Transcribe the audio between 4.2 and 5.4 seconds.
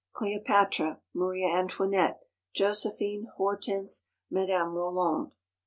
MADAME ROLAND.